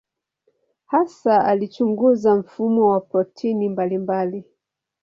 Hasa 0.85 1.45
alichunguza 1.45 2.35
mfumo 2.35 2.87
wa 2.87 3.01
protini 3.01 3.69
mbalimbali. 3.69 4.45